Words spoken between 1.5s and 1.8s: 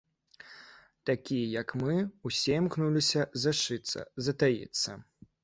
як